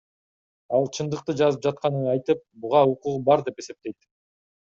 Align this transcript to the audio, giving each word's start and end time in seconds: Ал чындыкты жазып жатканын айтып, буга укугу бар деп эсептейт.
Ал 0.77 0.87
чындыкты 0.97 1.35
жазып 1.41 1.67
жатканын 1.67 2.09
айтып, 2.15 2.41
буга 2.63 2.81
укугу 2.95 3.23
бар 3.29 3.47
деп 3.51 3.63
эсептейт. 3.65 4.01